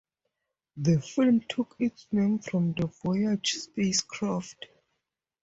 [0.77, 4.65] The firm took its name from the Voyager space craft.